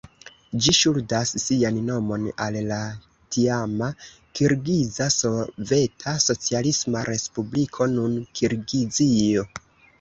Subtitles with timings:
[0.67, 2.79] Ĝi ŝuldas sian nomon al la
[3.35, 3.91] tiama
[4.41, 9.49] Kirgiza Soveta Socialisma Respubliko, nun Kirgizio.